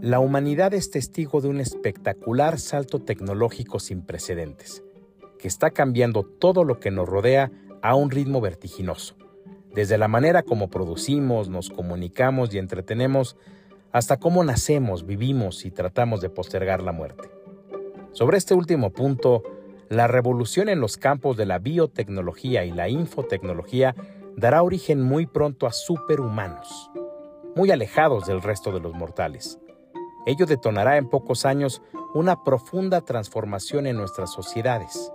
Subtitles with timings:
[0.00, 4.84] La humanidad es testigo de un espectacular salto tecnológico sin precedentes,
[5.40, 7.50] que está cambiando todo lo que nos rodea
[7.82, 9.16] a un ritmo vertiginoso,
[9.74, 13.36] desde la manera como producimos, nos comunicamos y entretenemos,
[13.90, 17.28] hasta cómo nacemos, vivimos y tratamos de postergar la muerte.
[18.12, 19.42] Sobre este último punto,
[19.88, 23.96] la revolución en los campos de la biotecnología y la infotecnología
[24.36, 26.88] dará origen muy pronto a superhumanos,
[27.56, 29.58] muy alejados del resto de los mortales
[30.28, 31.80] Ello detonará en pocos años
[32.12, 35.10] una profunda transformación en nuestras sociedades,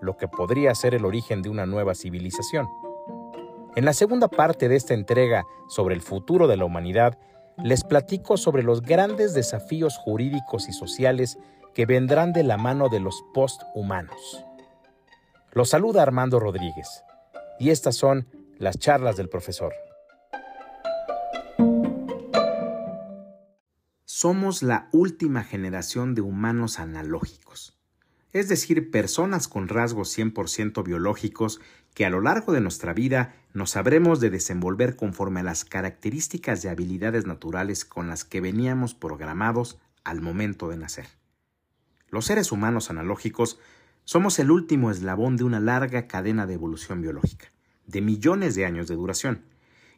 [0.00, 2.66] lo que podría ser el origen de una nueva civilización.
[3.76, 7.16] En la segunda parte de esta entrega sobre el futuro de la humanidad,
[7.62, 11.38] les platico sobre los grandes desafíos jurídicos y sociales
[11.72, 14.44] que vendrán de la mano de los posthumanos.
[15.52, 17.04] Los saluda Armando Rodríguez,
[17.60, 18.26] y estas son
[18.58, 19.72] las charlas del profesor.
[24.18, 27.78] Somos la última generación de humanos analógicos,
[28.32, 31.60] es decir, personas con rasgos 100% biológicos
[31.92, 36.64] que a lo largo de nuestra vida nos sabremos de desenvolver conforme a las características
[36.64, 41.08] y habilidades naturales con las que veníamos programados al momento de nacer.
[42.08, 43.58] Los seres humanos analógicos
[44.04, 47.52] somos el último eslabón de una larga cadena de evolución biológica,
[47.86, 49.42] de millones de años de duración,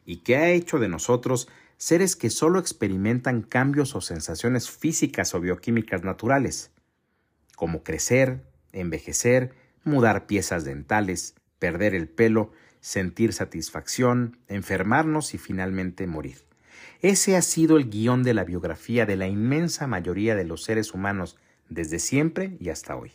[0.05, 1.47] y que ha hecho de nosotros
[1.79, 6.71] seres que solo experimentan cambios o sensaciones físicas o bioquímicas naturales,
[7.55, 16.43] como crecer, envejecer, mudar piezas dentales, perder el pelo, sentir satisfacción, enfermarnos y finalmente morir.
[17.01, 20.93] Ese ha sido el guion de la biografía de la inmensa mayoría de los seres
[20.93, 21.37] humanos
[21.69, 23.13] desde siempre y hasta hoy.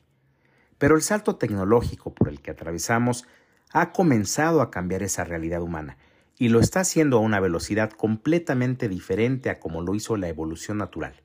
[0.79, 3.27] Pero el salto tecnológico por el que atravesamos
[3.73, 5.98] ha comenzado a cambiar esa realidad humana
[6.37, 10.79] y lo está haciendo a una velocidad completamente diferente a como lo hizo la evolución
[10.79, 11.23] natural.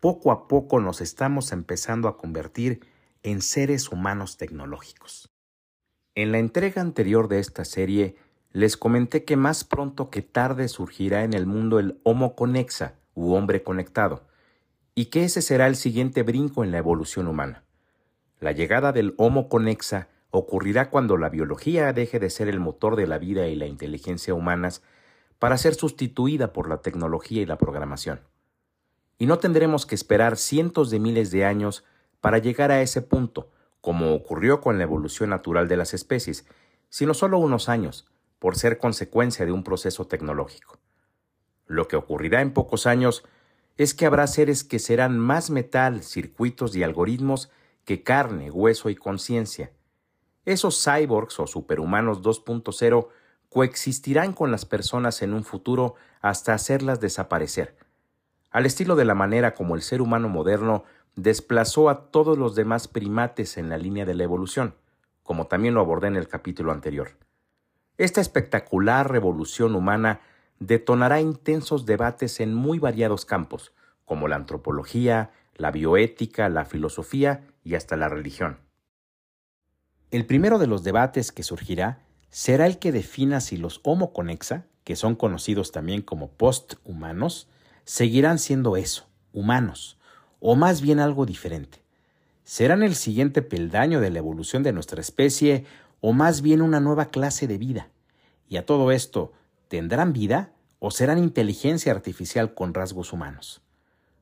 [0.00, 2.80] Poco a poco nos estamos empezando a convertir
[3.22, 5.30] en seres humanos tecnológicos.
[6.14, 8.16] En la entrega anterior de esta serie
[8.52, 13.34] les comenté que más pronto que tarde surgirá en el mundo el Homo conexa u
[13.34, 14.26] hombre conectado,
[14.94, 17.64] y que ese será el siguiente brinco en la evolución humana.
[18.40, 23.06] La llegada del Homo conexa ocurrirá cuando la biología deje de ser el motor de
[23.06, 24.82] la vida y la inteligencia humanas
[25.38, 28.20] para ser sustituida por la tecnología y la programación.
[29.18, 31.84] Y no tendremos que esperar cientos de miles de años
[32.20, 33.50] para llegar a ese punto,
[33.80, 36.46] como ocurrió con la evolución natural de las especies,
[36.88, 38.06] sino solo unos años,
[38.38, 40.78] por ser consecuencia de un proceso tecnológico.
[41.66, 43.24] Lo que ocurrirá en pocos años
[43.76, 47.50] es que habrá seres que serán más metal, circuitos y algoritmos
[47.84, 49.72] que carne, hueso y conciencia,
[50.52, 53.08] esos cyborgs o superhumanos 2.0
[53.50, 57.76] coexistirán con las personas en un futuro hasta hacerlas desaparecer,
[58.50, 60.84] al estilo de la manera como el ser humano moderno
[61.16, 64.74] desplazó a todos los demás primates en la línea de la evolución,
[65.22, 67.10] como también lo abordé en el capítulo anterior.
[67.98, 70.20] Esta espectacular revolución humana
[70.60, 73.72] detonará intensos debates en muy variados campos,
[74.04, 78.67] como la antropología, la bioética, la filosofía y hasta la religión.
[80.10, 84.64] El primero de los debates que surgirá será el que defina si los Homo conexa,
[84.84, 87.46] que son conocidos también como posthumanos,
[87.84, 89.98] seguirán siendo eso, humanos,
[90.40, 91.82] o más bien algo diferente.
[92.44, 95.66] ¿Serán el siguiente peldaño de la evolución de nuestra especie
[96.00, 97.88] o más bien una nueva clase de vida?
[98.48, 99.32] Y a todo esto,
[99.68, 103.60] ¿tendrán vida o serán inteligencia artificial con rasgos humanos?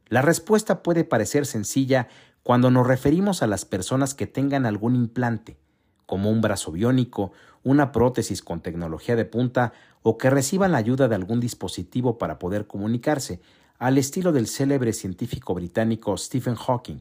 [0.09, 2.09] La respuesta puede parecer sencilla
[2.43, 5.57] cuando nos referimos a las personas que tengan algún implante,
[6.07, 9.73] como un brazo biónico, una prótesis con tecnología de punta
[10.03, 13.41] o que reciban la ayuda de algún dispositivo para poder comunicarse,
[13.79, 17.01] al estilo del célebre científico británico Stephen Hawking,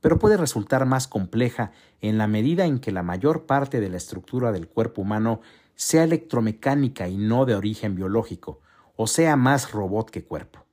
[0.00, 1.72] pero puede resultar más compleja
[2.02, 5.40] en la medida en que la mayor parte de la estructura del cuerpo humano
[5.76, 8.60] sea electromecánica y no de origen biológico,
[8.96, 10.66] o sea más robot que cuerpo.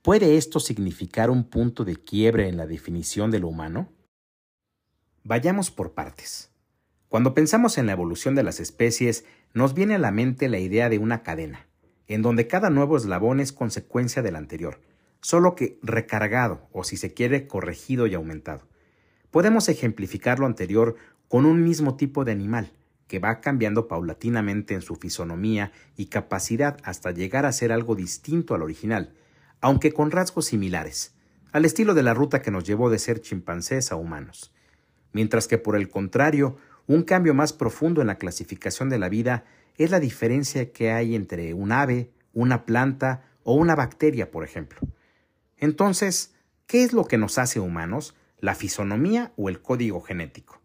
[0.00, 3.88] ¿Puede esto significar un punto de quiebre en la definición de lo humano?
[5.24, 6.53] Vayamos por partes.
[7.14, 10.88] Cuando pensamos en la evolución de las especies, nos viene a la mente la idea
[10.88, 11.68] de una cadena,
[12.08, 14.80] en donde cada nuevo eslabón es consecuencia del anterior,
[15.20, 18.66] solo que recargado o si se quiere corregido y aumentado.
[19.30, 20.96] Podemos ejemplificar lo anterior
[21.28, 22.72] con un mismo tipo de animal,
[23.06, 28.56] que va cambiando paulatinamente en su fisonomía y capacidad hasta llegar a ser algo distinto
[28.56, 29.14] al original,
[29.60, 31.14] aunque con rasgos similares,
[31.52, 34.52] al estilo de la ruta que nos llevó de ser chimpancés a humanos.
[35.12, 36.56] Mientras que por el contrario,
[36.86, 39.44] un cambio más profundo en la clasificación de la vida
[39.76, 44.80] es la diferencia que hay entre un ave, una planta o una bacteria, por ejemplo.
[45.56, 46.34] Entonces,
[46.66, 48.14] ¿qué es lo que nos hace humanos?
[48.38, 50.60] ¿La fisonomía o el código genético?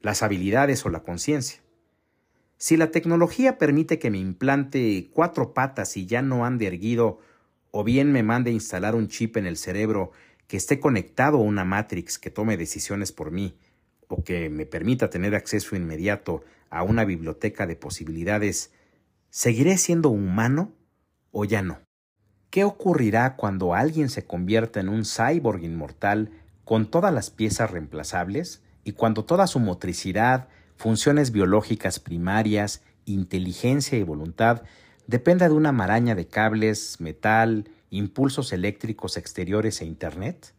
[0.00, 1.60] ¿Las habilidades o la conciencia?
[2.56, 7.20] Si la tecnología permite que me implante cuatro patas y ya no ande erguido,
[7.70, 10.12] o bien me mande instalar un chip en el cerebro
[10.46, 13.56] que esté conectado a una Matrix que tome decisiones por mí,
[14.12, 18.70] o que me permita tener acceso inmediato a una biblioteca de posibilidades,
[19.30, 20.74] ¿seguiré siendo humano
[21.30, 21.80] o ya no?
[22.50, 26.30] ¿Qué ocurrirá cuando alguien se convierta en un cyborg inmortal
[26.64, 34.02] con todas las piezas reemplazables y cuando toda su motricidad, funciones biológicas primarias, inteligencia y
[34.02, 34.60] voluntad
[35.06, 40.52] dependa de una maraña de cables, metal, impulsos eléctricos exteriores e Internet?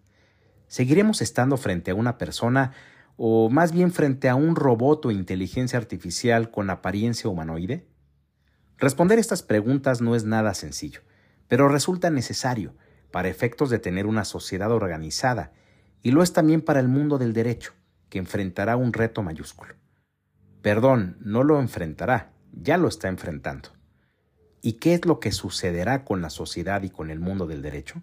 [0.67, 2.71] ¿Seguiremos estando frente a una persona
[3.15, 7.87] o más bien frente a un robot o inteligencia artificial con apariencia humanoide?
[8.77, 11.01] Responder estas preguntas no es nada sencillo,
[11.47, 12.75] pero resulta necesario
[13.11, 15.53] para efectos de tener una sociedad organizada,
[16.01, 17.73] y lo es también para el mundo del derecho,
[18.09, 19.75] que enfrentará un reto mayúsculo.
[20.61, 23.69] Perdón, no lo enfrentará, ya lo está enfrentando.
[24.61, 28.01] ¿Y qué es lo que sucederá con la sociedad y con el mundo del derecho?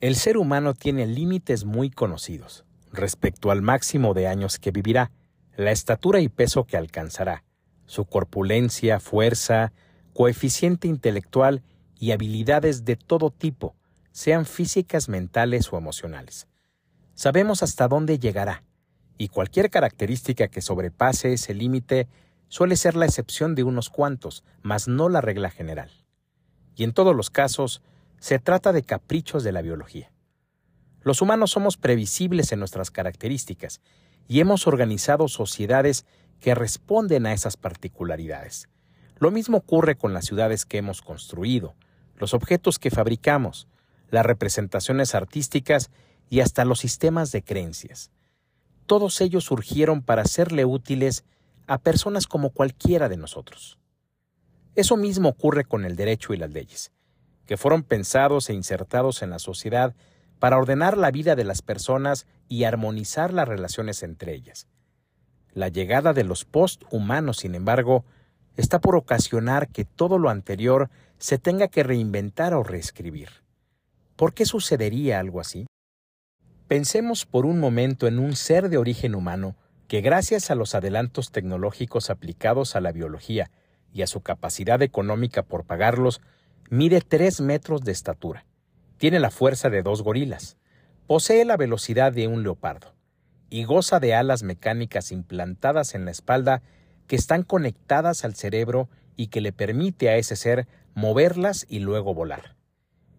[0.00, 2.63] El ser humano tiene límites muy conocidos
[2.94, 5.10] respecto al máximo de años que vivirá,
[5.56, 7.44] la estatura y peso que alcanzará,
[7.86, 9.72] su corpulencia, fuerza,
[10.12, 11.62] coeficiente intelectual
[11.98, 13.74] y habilidades de todo tipo,
[14.12, 16.46] sean físicas, mentales o emocionales.
[17.14, 18.64] Sabemos hasta dónde llegará,
[19.18, 22.08] y cualquier característica que sobrepase ese límite
[22.48, 25.90] suele ser la excepción de unos cuantos, mas no la regla general.
[26.76, 27.82] Y en todos los casos,
[28.18, 30.10] se trata de caprichos de la biología.
[31.04, 33.80] Los humanos somos previsibles en nuestras características
[34.26, 36.06] y hemos organizado sociedades
[36.40, 38.68] que responden a esas particularidades.
[39.18, 41.74] Lo mismo ocurre con las ciudades que hemos construido,
[42.16, 43.68] los objetos que fabricamos,
[44.10, 45.90] las representaciones artísticas
[46.28, 48.10] y hasta los sistemas de creencias
[48.86, 51.24] todos ellos surgieron para serle útiles
[51.66, 53.78] a personas como cualquiera de nosotros.
[54.74, 56.92] Eso mismo ocurre con el derecho y las leyes,
[57.46, 59.94] que fueron pensados e insertados en la sociedad
[60.38, 64.66] para ordenar la vida de las personas y armonizar las relaciones entre ellas.
[65.52, 68.04] La llegada de los posthumanos, sin embargo,
[68.56, 73.28] está por ocasionar que todo lo anterior se tenga que reinventar o reescribir.
[74.16, 75.66] ¿Por qué sucedería algo así?
[76.68, 79.56] Pensemos por un momento en un ser de origen humano
[79.88, 83.50] que gracias a los adelantos tecnológicos aplicados a la biología
[83.92, 86.20] y a su capacidad económica por pagarlos,
[86.70, 88.46] mide tres metros de estatura,
[89.04, 90.56] tiene la fuerza de dos gorilas,
[91.06, 92.94] posee la velocidad de un leopardo
[93.50, 96.62] y goza de alas mecánicas implantadas en la espalda
[97.06, 102.14] que están conectadas al cerebro y que le permite a ese ser moverlas y luego
[102.14, 102.56] volar.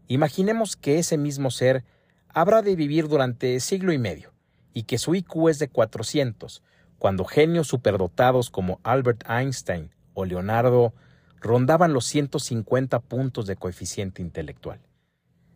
[0.08, 1.84] Imaginemos que ese mismo ser
[2.30, 4.34] habrá de vivir durante siglo y medio,
[4.74, 6.64] y que su IQ es de 400,
[6.98, 10.96] cuando genios superdotados como Albert Einstein o Leonardo
[11.40, 14.80] rondaban los 150 puntos de coeficiente intelectual.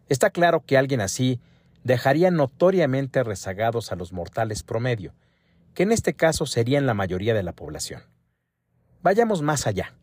[0.09, 1.39] Está claro que alguien así
[1.83, 5.13] dejaría notoriamente rezagados a los mortales promedio,
[5.73, 8.01] que en este caso serían la mayoría de la población.
[9.01, 9.93] Vayamos más allá.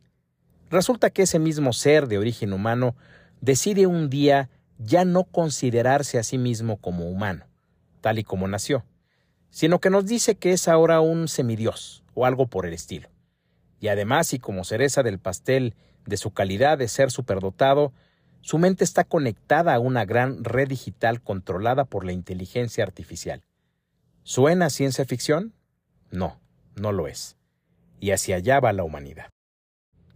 [0.71, 2.97] Resulta que ese mismo ser de origen humano
[3.41, 7.45] decide un día ya no considerarse a sí mismo como humano,
[8.01, 8.85] tal y como nació,
[9.51, 13.09] sino que nos dice que es ahora un semidios o algo por el estilo.
[13.81, 15.75] Y además, y como cereza del pastel
[16.07, 17.93] de su calidad de ser superdotado,
[18.47, 23.43] su mente está conectada a una gran red digital controlada por la inteligencia artificial.
[24.23, 25.53] ¿Suena ciencia ficción?
[26.13, 26.39] No,
[26.77, 27.35] no lo es.
[27.99, 29.31] Y hacia allá va la humanidad.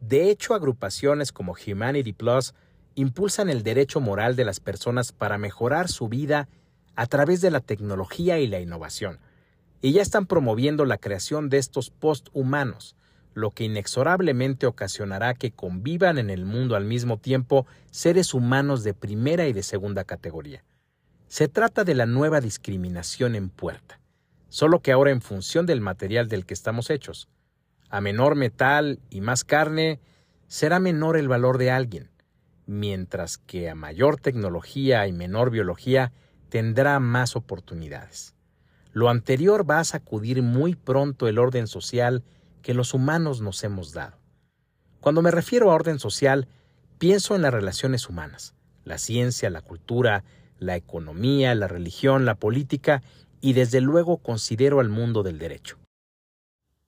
[0.01, 2.55] De hecho, agrupaciones como Humanity Plus
[2.95, 6.49] impulsan el derecho moral de las personas para mejorar su vida
[6.95, 9.19] a través de la tecnología y la innovación,
[9.83, 12.95] y ya están promoviendo la creación de estos posthumanos,
[13.35, 18.95] lo que inexorablemente ocasionará que convivan en el mundo al mismo tiempo seres humanos de
[18.95, 20.65] primera y de segunda categoría.
[21.29, 24.01] Se trata de la nueva discriminación en puerta,
[24.49, 27.29] solo que ahora en función del material del que estamos hechos.
[27.89, 30.01] A menor metal y más carne,
[30.49, 32.11] será menor el valor de alguien,
[32.67, 36.13] mientras que a mayor tecnología y menor biología
[36.49, 38.35] tendrá más oportunidades.
[38.93, 42.25] Lo anterior va a sacudir muy pronto el orden social
[42.63, 44.19] que los humanos nos hemos dado.
[45.01, 46.49] Cuando me refiero a orden social,
[46.99, 50.25] pienso en las relaciones humanas, la ciencia, la cultura,
[50.59, 53.03] la economía, la religión, la política
[53.41, 55.79] y desde luego considero al mundo del derecho.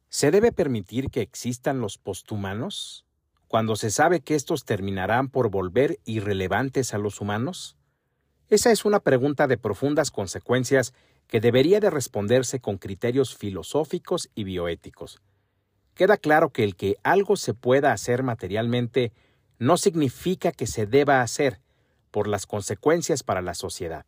[0.09, 3.07] ¿Se debe permitir que existan los posthumanos?
[3.53, 7.77] cuando se sabe que estos terminarán por volver irrelevantes a los humanos?
[8.49, 10.95] Esa es una pregunta de profundas consecuencias
[11.27, 15.21] que debería de responderse con criterios filosóficos y bioéticos.
[15.95, 19.13] Queda claro que el que algo se pueda hacer materialmente
[19.59, 21.61] no significa que se deba hacer
[22.11, 24.07] por las consecuencias para la sociedad.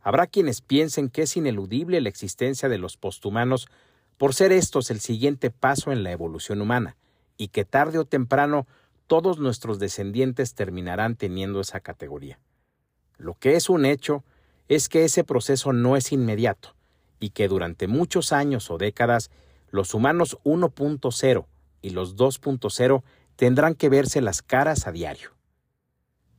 [0.00, 3.68] Habrá quienes piensen que es ineludible la existencia de los posthumanos
[4.16, 6.96] por ser estos el siguiente paso en la evolución humana,
[7.36, 8.66] y que tarde o temprano
[9.06, 12.38] todos nuestros descendientes terminarán teniendo esa categoría.
[13.16, 14.24] Lo que es un hecho
[14.68, 16.74] es que ese proceso no es inmediato,
[17.20, 19.30] y que durante muchos años o décadas
[19.70, 21.46] los humanos 1.0
[21.82, 23.02] y los 2.0
[23.36, 25.30] tendrán que verse las caras a diario.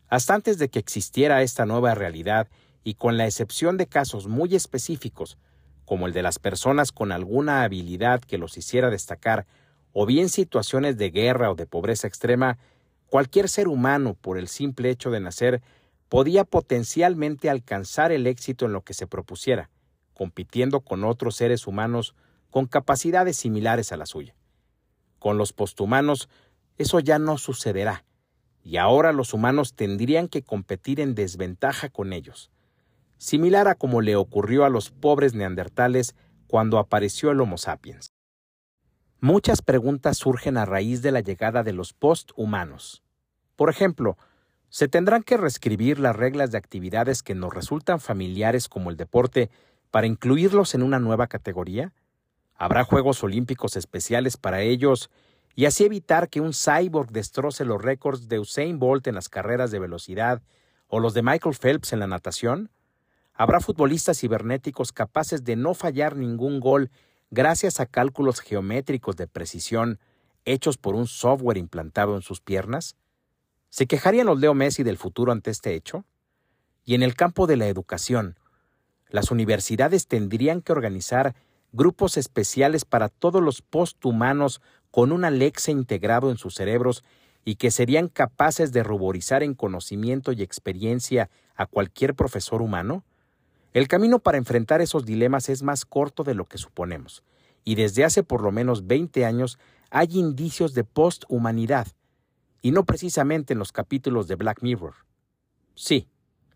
[0.08, 2.48] Hasta antes de que existiera esta nueva realidad
[2.84, 5.38] y con la excepción de casos muy específicos,
[5.86, 9.46] como el de las personas con alguna habilidad que los hiciera destacar,
[9.94, 12.58] o bien situaciones de guerra o de pobreza extrema,
[13.08, 15.62] cualquier ser humano, por el simple hecho de nacer,
[16.10, 19.70] podía potencialmente alcanzar el éxito en lo que se propusiera,
[20.14, 22.16] compitiendo con otros seres humanos
[22.50, 24.36] con capacidades similares a la suya.
[25.20, 26.30] Con los posthumanos,
[26.78, 28.06] eso ya no sucederá,
[28.64, 32.52] y ahora los humanos tendrían que competir en desventaja con ellos,
[33.18, 36.16] similar a como le ocurrió a los pobres neandertales
[36.48, 38.14] cuando apareció el Homo sapiens.
[39.22, 43.04] Muchas preguntas surgen a raíz de la llegada de los posthumanos.
[43.58, 44.18] Por ejemplo,
[44.70, 49.50] ¿se tendrán que reescribir las reglas de actividades que nos resultan familiares como el deporte
[49.92, 51.92] para incluirlos en una nueva categoría?
[52.62, 55.10] ¿Habrá Juegos Olímpicos especiales para ellos
[55.56, 59.72] y así evitar que un cyborg destroce los récords de Usain Bolt en las carreras
[59.72, 60.42] de velocidad
[60.90, 62.70] o los de Michael Phelps en la natación?
[63.34, 66.92] Habrá futbolistas cibernéticos capaces de no fallar ningún gol
[67.32, 69.98] gracias a cálculos geométricos de precisión
[70.44, 72.98] hechos por un software implantado en sus piernas?
[73.70, 76.04] ¿Se quejarían los Leo Messi del futuro ante este hecho?
[76.84, 78.38] Y en el campo de la educación,
[79.08, 81.36] las universidades tendrían que organizar
[81.72, 84.62] grupos especiales para todos los posthumanos
[84.92, 87.04] con un Alexa integrado en sus cerebros
[87.46, 93.04] y que serían capaces de ruborizar en conocimiento y experiencia a cualquier profesor humano?
[93.74, 97.24] El camino para enfrentar esos dilemas es más corto de lo que suponemos,
[97.64, 99.60] y desde hace por lo menos 20 años
[99.92, 101.88] hay indicios de posthumanidad,
[102.62, 104.96] y no precisamente en los capítulos de Black Mirror.
[105.76, 106.08] Sí,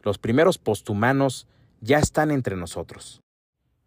[0.01, 1.47] los primeros posthumanos
[1.81, 3.21] ya están entre nosotros.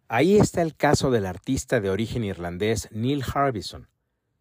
[0.09, 3.87] Ahí está el caso del artista de origen irlandés Neil Harbison.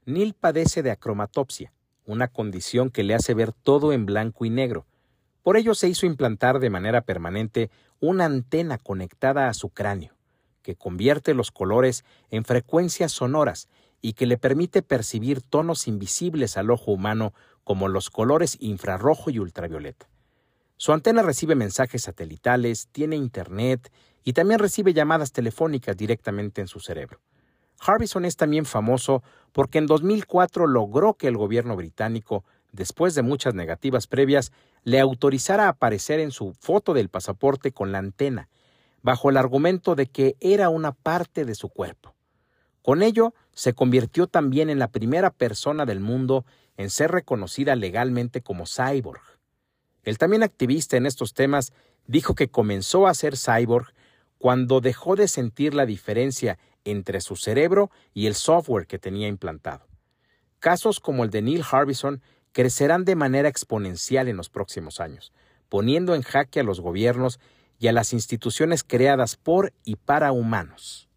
[0.04, 1.72] Neil padece de acromatopsia,
[2.04, 4.86] una condición que le hace ver todo en blanco y negro,
[5.46, 7.70] por ello se hizo implantar de manera permanente
[8.00, 10.16] una antena conectada a su cráneo,
[10.62, 13.68] que convierte los colores en frecuencias sonoras
[14.02, 17.32] y que le permite percibir tonos invisibles al ojo humano
[17.62, 20.08] como los colores infrarrojo y ultravioleta.
[20.78, 23.92] Su antena recibe mensajes satelitales, tiene internet
[24.26, 27.20] y también recibe llamadas telefónicas directamente en su cerebro.
[27.80, 32.44] Harbison es también famoso porque en 2004 logró que el gobierno británico
[32.76, 34.52] después de muchas negativas previas,
[34.84, 38.48] le autorizara a aparecer en su foto del pasaporte con la antena,
[39.02, 42.14] bajo el argumento de que era una parte de su cuerpo.
[42.82, 46.44] Con ello, se convirtió también en la primera persona del mundo
[46.76, 49.22] en ser reconocida legalmente como cyborg.
[50.04, 51.72] El también activista en estos temas
[52.06, 53.92] dijo que comenzó a ser cyborg
[54.38, 59.86] cuando dejó de sentir la diferencia entre su cerebro y el software que tenía implantado.
[60.58, 65.32] Casos como el de Neil Harbison crecerán de manera exponencial en los próximos años,
[65.68, 67.38] poniendo en jaque a los gobiernos
[67.78, 71.08] y a las instituciones creadas por y para humanos.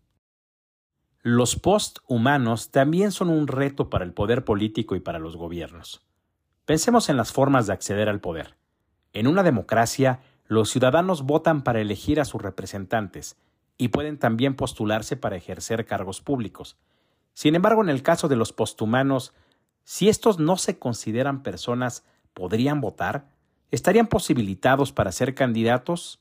[1.21, 6.01] Los posthumanos también son un reto para el poder político y para los gobiernos.
[6.65, 8.55] Pensemos en las formas de acceder al poder.
[9.13, 13.37] En una democracia, los ciudadanos votan para elegir a sus representantes
[13.77, 16.75] y pueden también postularse para ejercer cargos públicos.
[17.35, 19.31] Sin embargo, en el caso de los posthumanos,
[19.83, 22.03] si estos no se consideran personas,
[22.33, 23.29] ¿podrían votar?
[23.69, 26.19] ¿Estarían posibilitados para ser candidatos?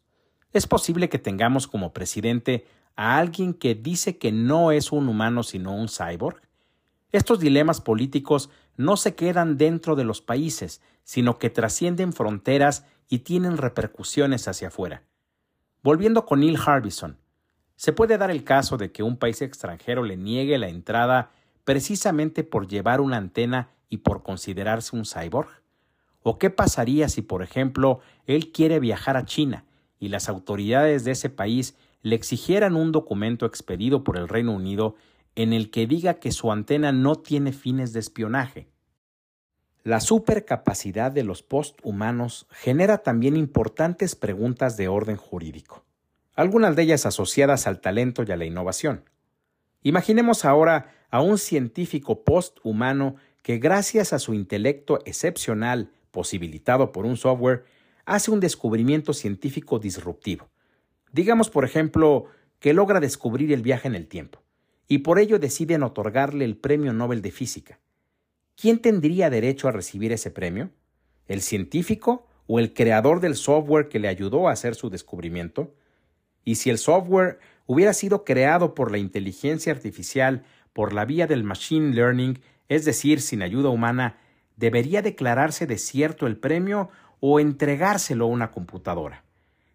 [0.52, 2.66] ¿Es posible que tengamos como presidente
[2.96, 6.42] a alguien que dice que no es un humano sino un cyborg?
[7.12, 13.20] Estos dilemas políticos no se quedan dentro de los países, sino que trascienden fronteras y
[13.20, 15.02] tienen repercusiones hacia afuera.
[15.82, 17.18] Volviendo con Neil Harbison,
[17.76, 21.30] ¿se puede dar el caso de que un país extranjero le niegue la entrada
[21.64, 25.62] precisamente por llevar una antena y por considerarse un cyborg?
[26.22, 29.64] ¿O qué pasaría si, por ejemplo, él quiere viajar a China
[29.98, 34.94] y las autoridades de ese país le exigieran un documento expedido por el Reino Unido
[35.34, 38.68] en el que diga que su antena no tiene fines de espionaje?
[39.88, 45.82] La supercapacidad de los posthumanos genera también importantes preguntas de orden jurídico,
[46.34, 49.08] algunas de ellas asociadas al talento y a la innovación.
[49.82, 57.16] Imaginemos ahora a un científico posthumano que gracias a su intelecto excepcional posibilitado por un
[57.16, 57.64] software
[58.04, 60.50] hace un descubrimiento científico disruptivo.
[61.12, 62.26] Digamos, por ejemplo,
[62.58, 64.42] que logra descubrir el viaje en el tiempo,
[64.86, 67.78] y por ello deciden otorgarle el Premio Nobel de Física.
[68.60, 70.70] ¿Quién tendría derecho a recibir ese premio?
[71.28, 75.76] ¿El científico o el creador del software que le ayudó a hacer su descubrimiento?
[76.44, 81.44] Y si el software hubiera sido creado por la inteligencia artificial por la vía del
[81.44, 84.18] machine learning, es decir, sin ayuda humana,
[84.56, 89.22] ¿debería declararse desierto el premio o entregárselo a una computadora?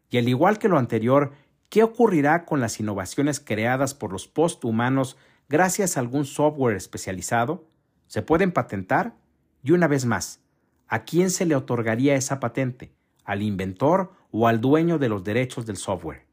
[0.09, 1.31] Y al igual que lo anterior,
[1.69, 5.15] ¿qué ocurrirá con las innovaciones creadas por los posthumanos
[5.47, 7.71] gracias a algún software especializado?
[8.13, 9.15] ¿Se pueden patentar?
[9.63, 10.39] Y una vez más,
[10.87, 12.93] ¿a quién se le otorgaría esa patente?
[13.23, 16.27] ¿Al inventor o al dueño de los derechos del software?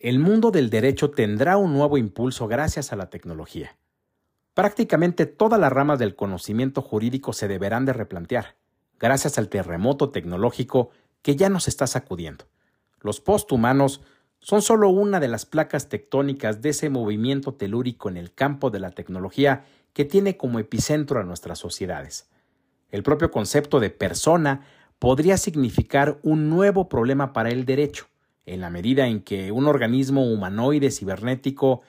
[0.00, 3.76] El mundo del derecho tendrá un nuevo impulso gracias a la tecnología.
[4.54, 8.56] Prácticamente todas las ramas del conocimiento jurídico se deberán de replantear,
[8.98, 10.90] gracias al terremoto tecnológico
[11.22, 12.46] que ya nos está sacudiendo.
[12.98, 14.02] Los posthumanos
[14.40, 18.80] son solo una de las placas tectónicas de ese movimiento telúrico en el campo de
[18.80, 19.64] la tecnología
[19.96, 22.28] que tiene como epicentro a nuestras sociedades.
[22.90, 24.60] El propio concepto de persona
[24.98, 28.06] podría significar un nuevo problema para el derecho,
[28.44, 31.80] en la medida en que un organismo humanoide cibernético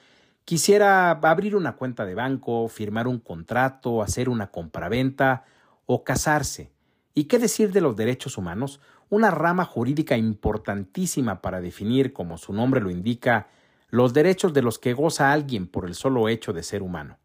[0.46, 5.44] quisiera abrir una cuenta de banco, firmar un contrato, hacer una compraventa
[5.84, 6.72] o casarse.
[7.12, 8.80] ¿Y qué decir de los derechos humanos?
[9.10, 13.48] Una rama jurídica importantísima para definir, como su nombre lo indica,
[13.90, 17.18] los derechos de los que goza alguien por el solo hecho de ser humano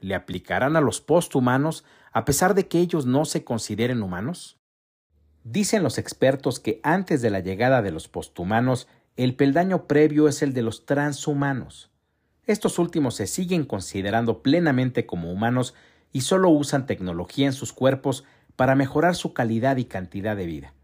[0.00, 4.58] le aplicarán a los posthumanos a pesar de que ellos no se consideren humanos?
[5.44, 10.42] Dicen los expertos que antes de la llegada de los posthumanos, el peldaño previo es
[10.42, 11.90] el de los transhumanos.
[12.44, 15.74] Estos últimos se siguen considerando plenamente como humanos
[16.12, 18.24] y solo usan tecnología en sus cuerpos
[18.56, 20.74] para mejorar su calidad y cantidad de vida.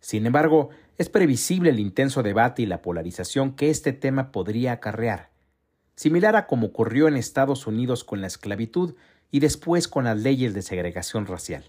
[0.00, 5.35] Sin embargo, es previsible el intenso debate y la polarización que este tema podría acarrear
[5.96, 8.94] similar a como ocurrió en Estados Unidos con la esclavitud
[9.30, 11.64] y después con las leyes de segregación racial.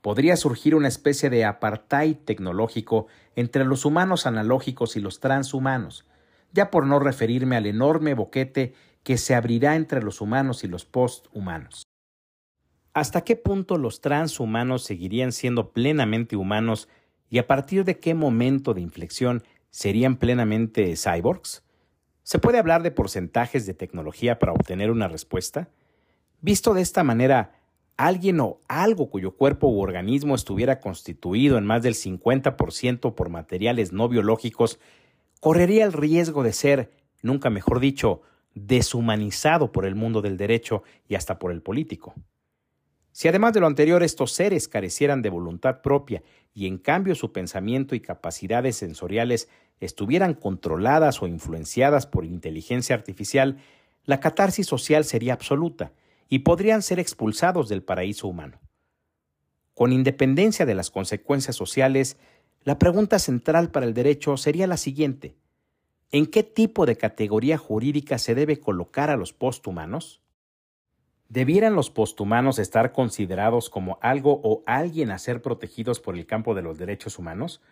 [0.00, 6.06] Podría surgir una especie de apartheid tecnológico entre los humanos analógicos y los transhumanos,
[6.52, 10.84] ya por no referirme al enorme boquete que se abrirá entre los humanos y los
[10.84, 11.84] posthumanos.
[12.92, 16.88] ¿Hasta qué punto los transhumanos seguirían siendo plenamente humanos
[17.28, 21.62] y a partir de qué momento de inflexión serían plenamente cyborgs?
[22.22, 25.68] ¿Se puede hablar de porcentajes de tecnología para obtener una respuesta?
[26.40, 27.52] Visto de esta manera,
[27.96, 33.92] alguien o algo cuyo cuerpo u organismo estuviera constituido en más del 50% por materiales
[33.92, 34.78] no biológicos,
[35.40, 36.90] correría el riesgo de ser,
[37.22, 38.22] nunca mejor dicho,
[38.54, 42.14] deshumanizado por el mundo del derecho y hasta por el político.
[43.12, 46.22] Si además de lo anterior estos seres carecieran de voluntad propia
[46.54, 49.48] y en cambio su pensamiento y capacidades sensoriales
[49.80, 53.58] estuvieran controladas o influenciadas por inteligencia artificial,
[54.04, 55.92] la catarsis social sería absoluta
[56.28, 58.60] y podrían ser expulsados del paraíso humano.
[59.74, 62.16] Con independencia de las consecuencias sociales,
[62.62, 65.36] la pregunta central para el derecho sería la siguiente.
[66.12, 70.20] ¿En qué tipo de categoría jurídica se debe colocar a los posthumanos?
[71.30, 76.56] ¿Debieran los posthumanos estar considerados como algo o alguien a ser protegidos por el campo
[76.56, 77.62] de los derechos humanos?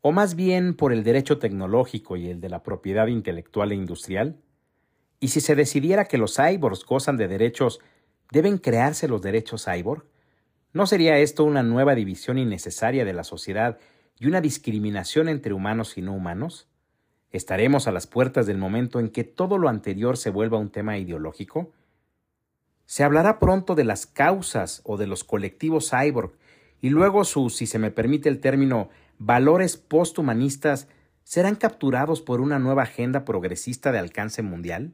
[0.00, 4.40] ¿O más bien por el derecho tecnológico y el de la propiedad intelectual e industrial?
[5.20, 7.78] ¿Y si se decidiera que los cyborgs gozan de derechos,
[8.32, 10.04] deben crearse los derechos cyborg?
[10.72, 13.78] ¿No sería esto una nueva división innecesaria de la sociedad
[14.18, 16.66] y una discriminación entre humanos y no humanos?
[17.30, 20.98] ¿Estaremos a las puertas del momento en que todo lo anterior se vuelva un tema
[20.98, 21.70] ideológico?
[22.86, 26.32] Se hablará pronto de las causas o de los colectivos cyborg
[26.80, 30.88] y luego sus, si se me permite el término, valores posthumanistas
[31.24, 34.92] serán capturados por una nueva agenda progresista de alcance mundial?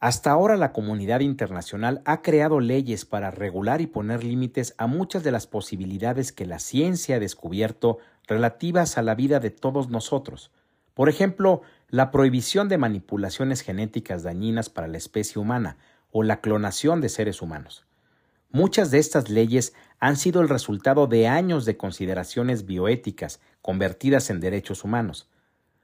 [0.00, 5.22] Hasta ahora la comunidad internacional ha creado leyes para regular y poner límites a muchas
[5.22, 10.50] de las posibilidades que la ciencia ha descubierto relativas a la vida de todos nosotros.
[10.94, 15.78] Por ejemplo, la prohibición de manipulaciones genéticas dañinas para la especie humana,
[16.18, 17.84] o la clonación de seres humanos.
[18.50, 24.40] Muchas de estas leyes han sido el resultado de años de consideraciones bioéticas convertidas en
[24.40, 25.28] derechos humanos.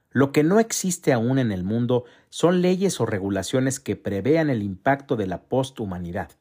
[0.09, 4.63] Lo que no existe aún en el mundo son leyes o regulaciones que prevean el
[4.63, 6.31] impacto de la posthumanidad.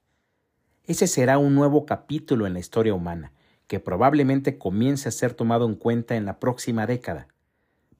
[0.85, 3.33] ese será un nuevo capítulo en la historia humana,
[3.67, 7.29] que probablemente comience a ser tomado en cuenta en la próxima década.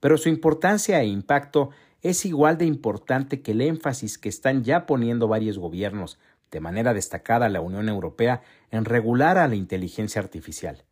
[0.01, 1.69] Pero su importancia e impacto
[2.03, 6.19] es igual de importante que el énfasis que están ya poniendo varios gobiernos,
[6.51, 10.85] de manera destacada la Unión Europea, en regular a la inteligencia artificial.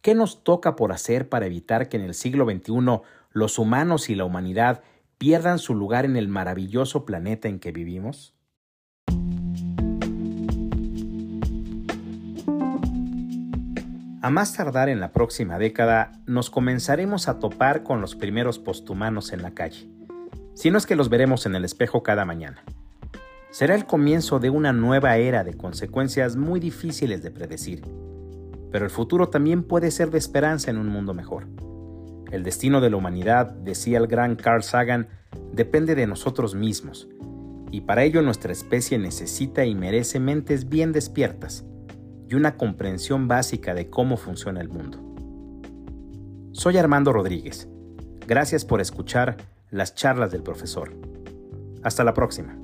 [0.00, 4.14] ¿Qué nos toca por hacer para evitar que en el siglo XXI los humanos y
[4.14, 4.82] la humanidad
[5.18, 8.34] pierdan su lugar en el maravilloso planeta en que vivimos?
[14.22, 19.32] A más tardar en la próxima década, nos comenzaremos a topar con los primeros posthumanos
[19.32, 19.88] en la calle,
[20.54, 22.62] si no es que los veremos en el espejo cada mañana.
[23.50, 27.82] Será el comienzo de una nueva era de consecuencias muy difíciles de predecir
[28.72, 31.46] pero el futuro también puede ser de esperanza en un mundo mejor.
[32.32, 35.08] El destino de la humanidad, decía el gran Carl Sagan,
[35.52, 37.06] depende de nosotros mismos,
[37.70, 41.64] y para ello nuestra especie necesita y merece mentes bien despiertas
[42.28, 44.98] y una comprensión básica de cómo funciona el mundo.
[46.52, 47.68] Soy Armando Rodríguez.
[48.26, 49.36] Gracias por escuchar
[49.72, 50.92] las charlas del profesor.
[51.82, 52.61] Hasta la próxima.